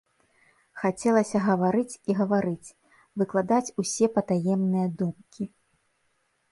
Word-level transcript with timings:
Хацелася 0.83 1.41
гаварыць 1.49 1.99
і 2.13 2.15
гаварыць, 2.21 2.73
выкладаць 3.23 3.65
усе 3.85 4.05
патаемныя 4.19 4.87
думкі. 5.03 5.43